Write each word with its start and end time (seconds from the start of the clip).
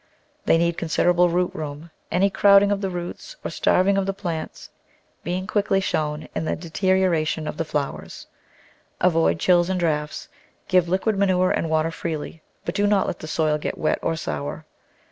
They 0.45 0.57
need 0.57 0.79
considerable 0.79 1.29
root 1.29 1.53
room— 1.53 1.91
any 2.11 2.31
crowding 2.31 2.71
of 2.71 2.81
the 2.81 2.89
roots, 2.89 3.35
or 3.45 3.51
starving 3.51 3.99
of 3.99 4.07
the 4.07 4.15
plants 4.15 4.71
being 5.23 5.45
quickly 5.45 5.79
shown 5.79 6.27
in 6.33 6.43
the 6.43 6.55
deteriora 6.57 7.27
tion 7.27 7.47
of 7.47 7.55
die 7.57 7.63
flowers. 7.65 8.25
Avoid 8.99 9.37
chills 9.39 9.69
and 9.69 9.79
draughts. 9.79 10.27
Give 10.67 10.89
liquid 10.89 11.19
manure 11.19 11.51
and 11.51 11.69
water 11.69 11.91
freely, 11.91 12.41
but 12.65 12.73
do 12.73 12.87
not 12.87 13.05
let 13.05 13.19
the 13.19 13.27
soil 13.27 13.59
get 13.59 13.77
wet 13.77 13.99
or 14.01 14.15
sour. 14.15 14.65